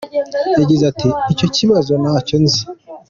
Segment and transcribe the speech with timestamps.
[0.59, 2.61] Yagize ati: "Icyo kibazo ntacyo nzi.